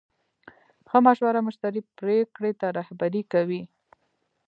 ښه 0.89 0.97
مشوره 1.05 1.39
مشتری 1.47 1.81
پرېکړې 1.99 2.51
ته 2.59 2.67
رهبري 2.77 3.23
کوي. 3.33 3.61